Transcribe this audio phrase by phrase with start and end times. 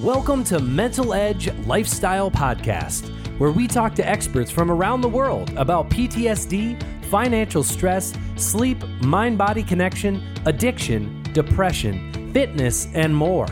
[0.00, 5.52] Welcome to Mental Edge Lifestyle Podcast, where we talk to experts from around the world
[5.56, 13.46] about PTSD, financial stress, sleep, mind body connection, addiction, depression, fitness, and more.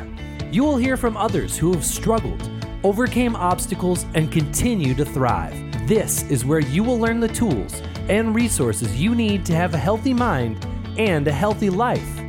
[0.50, 2.50] You will hear from others who have struggled,
[2.84, 5.54] overcame obstacles, and continue to thrive.
[5.86, 9.78] This is where you will learn the tools and resources you need to have a
[9.78, 10.66] healthy mind
[10.96, 12.19] and a healthy life.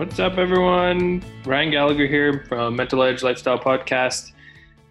[0.00, 1.22] What's up, everyone?
[1.44, 4.32] Ryan Gallagher here from Mental Edge Lifestyle Podcast.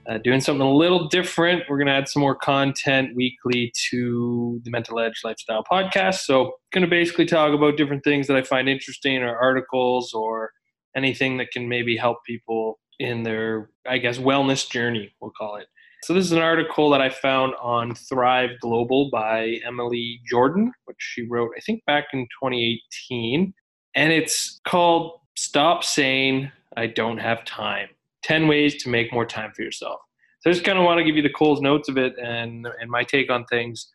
[0.07, 1.63] Uh, doing something a little different.
[1.67, 6.19] We're going to add some more content weekly to the Mental Edge Lifestyle Podcast.
[6.25, 10.51] So, going to basically talk about different things that I find interesting, or articles, or
[10.95, 15.11] anything that can maybe help people in their, I guess, wellness journey.
[15.19, 15.65] We'll call it.
[16.03, 20.97] So, this is an article that I found on Thrive Global by Emily Jordan, which
[20.99, 23.55] she wrote, I think, back in 2018
[23.95, 27.89] and it's called Stop Saying I Don't Have Time
[28.23, 29.99] 10 Ways to Make More Time for Yourself.
[30.41, 32.67] So I just kind of want to give you the Cole's notes of it and,
[32.79, 33.87] and my take on things.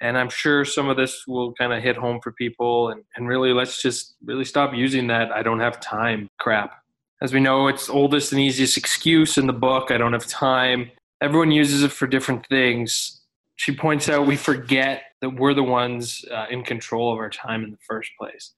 [0.00, 2.90] And I'm sure some of this will kind of hit home for people.
[2.90, 6.82] And, and really, let's just really stop using that I don't have time crap.
[7.22, 10.90] As we know, it's oldest and easiest excuse in the book I don't have time.
[11.20, 13.20] Everyone uses it for different things.
[13.56, 17.62] She points out we forget that we're the ones uh, in control of our time
[17.64, 18.52] in the first place.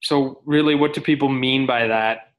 [0.00, 2.32] So, really, what do people mean by that?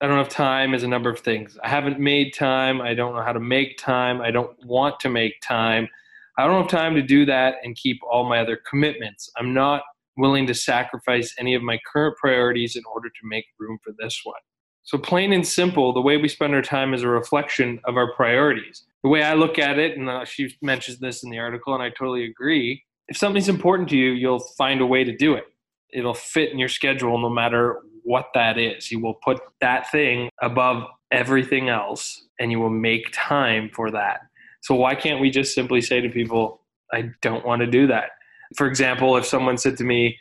[0.00, 1.56] I don't have time is a number of things.
[1.62, 2.82] I haven't made time.
[2.82, 4.20] I don't know how to make time.
[4.20, 5.88] I don't want to make time.
[6.36, 9.30] I don't have time to do that and keep all my other commitments.
[9.38, 9.82] I'm not
[10.18, 14.20] willing to sacrifice any of my current priorities in order to make room for this
[14.24, 14.40] one.
[14.82, 18.12] So, plain and simple, the way we spend our time is a reflection of our
[18.14, 18.84] priorities.
[19.02, 21.82] The way I look at it, and uh, she mentions this in the article, and
[21.82, 25.44] I totally agree if something's important to you, you'll find a way to do it
[25.92, 28.90] it'll fit in your schedule no matter what that is.
[28.90, 34.20] You will put that thing above everything else and you will make time for that.
[34.62, 38.10] So why can't we just simply say to people, I don't want to do that?
[38.56, 40.18] For example, if someone said to me,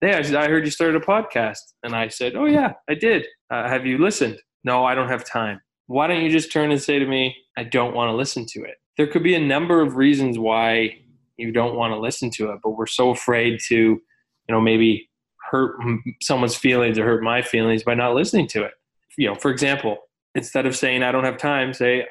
[0.00, 1.58] Hey, I heard you started a podcast.
[1.82, 3.26] And I said, Oh, yeah, I did.
[3.50, 4.38] Uh, have you listened?
[4.62, 5.60] No, I don't have time.
[5.86, 8.64] Why don't you just turn and say to me, I don't want to listen to
[8.64, 8.74] it?
[8.96, 10.98] There could be a number of reasons why
[11.36, 14.00] you don't want to listen to it, but we're so afraid to
[14.48, 15.08] you know maybe
[15.50, 15.76] hurt
[16.20, 18.72] someone's feelings or hurt my feelings by not listening to it.
[19.16, 19.98] You know for example
[20.34, 22.06] instead of saying i don't have time say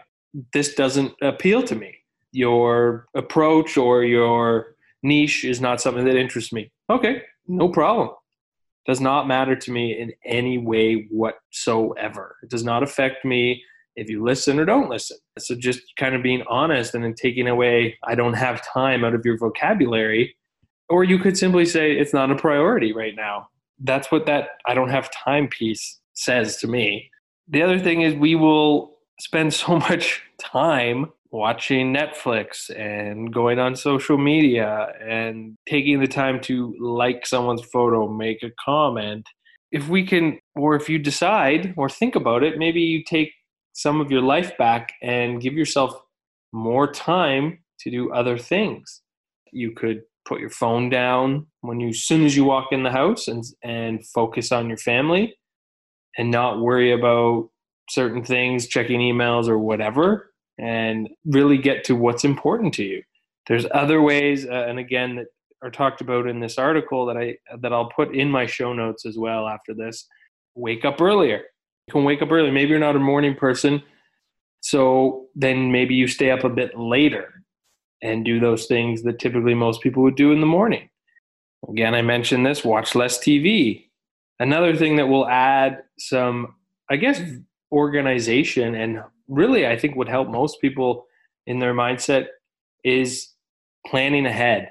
[0.53, 1.95] this doesn't appeal to me.
[2.31, 6.71] Your approach or your niche is not something that interests me.
[6.89, 8.09] Okay no problem.
[8.87, 12.35] Does not matter to me in any way whatsoever.
[12.43, 13.63] It does not affect me
[13.95, 15.17] if you listen or don't listen.
[15.39, 19.15] So just kind of being honest and then taking away i don't have time out
[19.15, 20.35] of your vocabulary
[20.89, 23.47] or you could simply say it's not a priority right now.
[23.79, 27.09] That's what that I don't have time piece says to me.
[27.47, 33.75] The other thing is we will spend so much time watching Netflix and going on
[33.75, 39.27] social media and taking the time to like someone's photo, make a comment.
[39.71, 43.33] If we can, or if you decide or think about it, maybe you take
[43.73, 45.93] some of your life back and give yourself
[46.53, 49.01] more time to do other things.
[49.51, 52.91] You could put your phone down when you as soon as you walk in the
[52.91, 55.35] house and and focus on your family
[56.17, 57.49] and not worry about
[57.89, 63.03] certain things checking emails or whatever and really get to what's important to you.
[63.47, 65.27] There's other ways uh, and again that
[65.61, 69.05] are talked about in this article that i that i'll put in my show notes
[69.05, 70.07] as well after this.
[70.55, 71.41] Wake up earlier.
[71.87, 72.51] You can wake up early.
[72.51, 73.83] Maybe you're not a morning person
[74.65, 77.44] so then maybe you stay up a bit later
[78.05, 80.89] and do those things that typically most people would do in the morning.
[81.67, 83.87] Again, I mentioned this watch less TV.
[84.39, 86.55] Another thing that will add some,
[86.89, 87.21] I guess,
[87.71, 91.07] organization and really I think would help most people
[91.47, 92.27] in their mindset
[92.83, 93.29] is
[93.87, 94.69] planning ahead.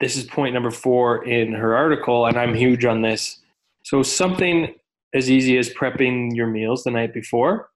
[0.00, 3.40] This is point number four in her article, and I'm huge on this.
[3.84, 4.74] So, something
[5.14, 7.70] as easy as prepping your meals the night before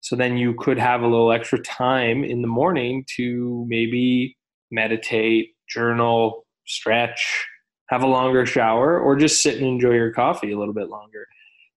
[0.00, 4.36] so then you could have a little extra time in the morning to maybe
[4.70, 7.46] meditate, journal, stretch,
[7.88, 11.26] have a longer shower, or just sit and enjoy your coffee a little bit longer.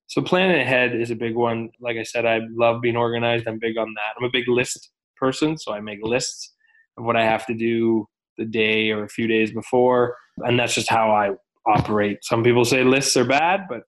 [0.07, 1.69] So planning ahead is a big one.
[1.79, 3.47] Like I said, I love being organized.
[3.47, 4.13] I'm big on that.
[4.17, 6.53] I'm a big list person, so I make lists
[6.97, 8.07] of what I have to do
[8.37, 11.31] the day or a few days before, and that's just how I
[11.65, 12.19] operate.
[12.23, 13.83] Some people say lists are bad, but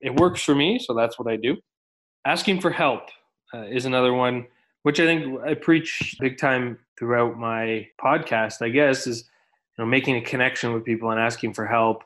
[0.00, 1.56] it works for me, so that's what I do.
[2.24, 3.02] Asking for help
[3.54, 4.46] uh, is another one,
[4.82, 8.62] which I think I preach big time throughout my podcast.
[8.62, 9.24] I guess is
[9.76, 12.02] you know making a connection with people and asking for help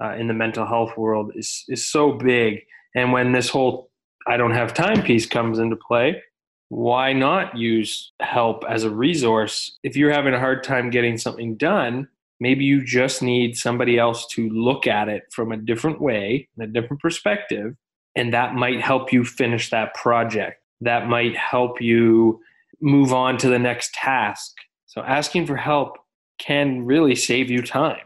[0.00, 2.62] uh, in the mental health world is is so big.
[2.94, 3.90] And when this whole
[4.26, 6.22] I don't have time piece comes into play,
[6.68, 9.78] why not use help as a resource?
[9.82, 12.08] If you're having a hard time getting something done,
[12.38, 16.66] maybe you just need somebody else to look at it from a different way, a
[16.66, 17.76] different perspective,
[18.16, 20.62] and that might help you finish that project.
[20.80, 22.40] That might help you
[22.80, 24.54] move on to the next task.
[24.86, 25.98] So asking for help
[26.38, 28.00] can really save you time.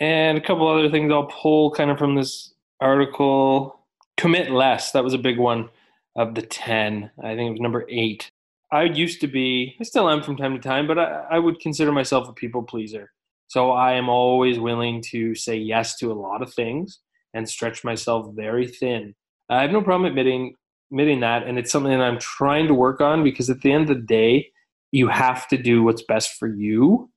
[0.00, 3.80] And a couple other things I'll pull kind of from this article.
[4.16, 4.92] Commit less.
[4.92, 5.68] That was a big one
[6.16, 7.10] of the 10.
[7.22, 8.30] I think it was number eight.
[8.72, 11.60] I used to be, I still am from time to time, but I, I would
[11.60, 13.12] consider myself a people pleaser.
[13.46, 16.98] So I am always willing to say yes to a lot of things
[17.32, 19.14] and stretch myself very thin.
[19.48, 20.54] I have no problem admitting
[20.90, 23.90] admitting that, and it's something that I'm trying to work on because at the end
[23.90, 24.50] of the day,
[24.92, 27.10] you have to do what's best for you.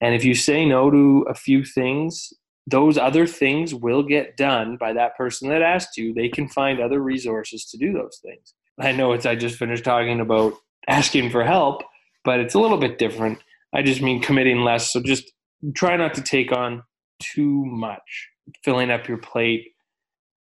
[0.00, 2.32] And if you say no to a few things,
[2.66, 6.12] those other things will get done by that person that asked you.
[6.12, 8.54] They can find other resources to do those things.
[8.78, 10.54] I know it's I just finished talking about
[10.88, 11.82] asking for help,
[12.24, 13.38] but it's a little bit different.
[13.72, 14.92] I just mean committing less.
[14.92, 15.32] So just
[15.74, 16.82] try not to take on
[17.22, 18.28] too much,
[18.64, 19.68] filling up your plate,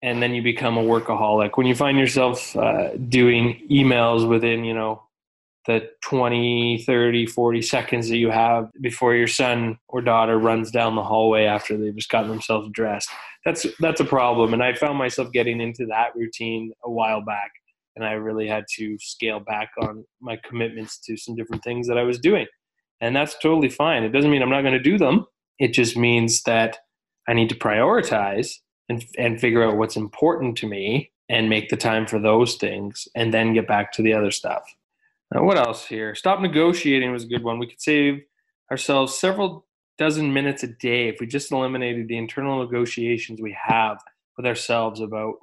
[0.06, 1.57] and then you become a workaholic.
[1.57, 5.02] When you find yourself uh, doing emails within, you know,
[5.66, 10.96] the 20, 30, 40 seconds that you have before your son or daughter runs down
[10.96, 13.10] the hallway after they've just gotten themselves dressed.
[13.46, 14.54] That's that's a problem.
[14.54, 17.50] And I found myself getting into that routine a while back.
[17.96, 21.98] And I really had to scale back on my commitments to some different things that
[21.98, 22.46] I was doing.
[23.01, 24.04] And that's totally fine.
[24.04, 25.25] It doesn't mean I'm not going to do them.
[25.58, 26.78] It just means that
[27.28, 28.51] I need to prioritize
[28.90, 33.08] and, and figure out what's important to me and make the time for those things
[33.16, 34.64] and then get back to the other stuff.
[35.34, 36.14] Now, what else here?
[36.14, 37.58] Stop negotiating was a good one.
[37.58, 38.22] We could save
[38.72, 39.66] ourselves several
[39.98, 43.98] dozen minutes a day if we just eliminated the internal negotiations we have
[44.38, 45.36] with ourselves about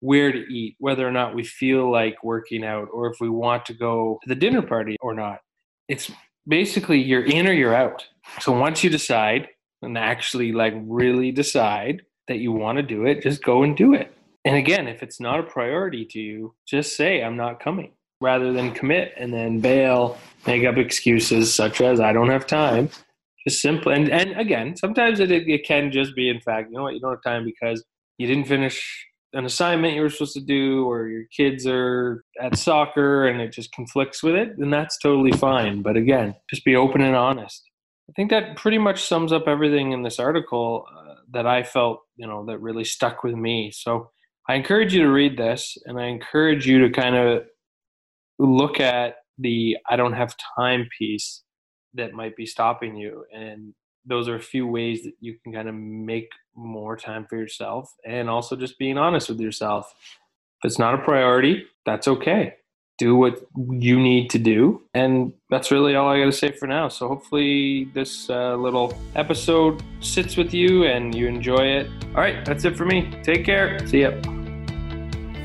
[0.00, 3.66] where to eat, whether or not we feel like working out, or if we want
[3.66, 5.40] to go to the dinner party or not.
[5.88, 6.10] It's
[6.46, 8.06] basically you're in or you're out.
[8.40, 9.48] So once you decide
[9.82, 13.94] and actually like really decide that you want to do it, just go and do
[13.94, 14.14] it.
[14.44, 18.52] And again, if it's not a priority to you, just say, I'm not coming rather
[18.52, 22.90] than commit and then bail, make up excuses such as I don't have time.
[23.46, 26.82] Just simple and, and again, sometimes it, it can just be in fact, you know
[26.82, 27.84] what, you don't have time because
[28.18, 32.56] you didn't finish an assignment you were supposed to do or your kids are at
[32.56, 35.82] soccer and it just conflicts with it, then that's totally fine.
[35.82, 37.62] But again, just be open and honest.
[38.08, 40.86] I think that pretty much sums up everything in this article
[41.32, 43.70] that I felt, you know, that really stuck with me.
[43.72, 44.10] So
[44.48, 47.42] I encourage you to read this and I encourage you to kind of
[48.38, 51.42] look at the I don't have time piece
[51.94, 53.24] that might be stopping you.
[53.32, 53.74] And
[54.06, 57.92] those are a few ways that you can kind of make more time for yourself
[58.06, 59.92] and also just being honest with yourself.
[60.62, 62.54] If it's not a priority, that's okay.
[62.98, 64.82] Do what you need to do.
[64.92, 66.88] And that's really all I got to say for now.
[66.88, 71.90] So hopefully, this uh, little episode sits with you and you enjoy it.
[72.14, 73.10] All right, that's it for me.
[73.22, 73.78] Take care.
[73.86, 74.10] See ya.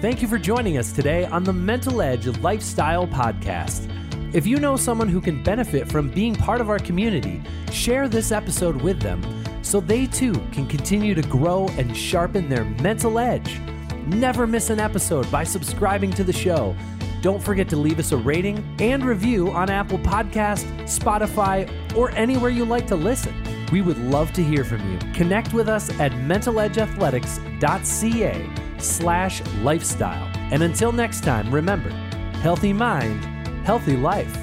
[0.02, 3.90] Thank you for joining us today on the Mental Edge Lifestyle Podcast.
[4.34, 7.42] If you know someone who can benefit from being part of our community,
[7.72, 9.22] share this episode with them
[9.64, 13.62] so they too can continue to grow and sharpen their mental edge.
[14.08, 16.76] Never miss an episode by subscribing to the show.
[17.24, 22.50] Don't forget to leave us a rating and review on Apple Podcast, Spotify, or anywhere
[22.50, 23.34] you like to listen.
[23.72, 24.98] We would love to hear from you.
[25.14, 30.30] Connect with us at mentaledgeathletics.ca slash lifestyle.
[30.52, 31.92] And until next time, remember,
[32.42, 33.24] healthy mind,
[33.66, 34.38] healthy life.